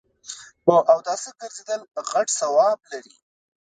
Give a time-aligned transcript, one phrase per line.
[0.65, 3.15] په اوداسه ګرځیدل غټ ثواب لري